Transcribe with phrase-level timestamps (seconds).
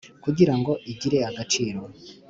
[0.23, 1.79] Kugira ngo igire agaciro